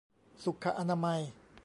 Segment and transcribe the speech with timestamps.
[0.43, 1.21] สุขอนามัย